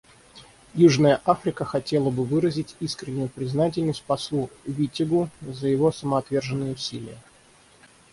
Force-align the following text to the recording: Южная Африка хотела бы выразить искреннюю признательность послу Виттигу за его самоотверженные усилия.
Южная 0.73 1.21
Африка 1.27 1.63
хотела 1.63 2.09
бы 2.09 2.25
выразить 2.25 2.75
искреннюю 2.79 3.29
признательность 3.29 4.01
послу 4.01 4.49
Виттигу 4.65 5.29
за 5.41 5.67
его 5.67 5.91
самоотверженные 5.91 6.73
усилия. 6.73 7.19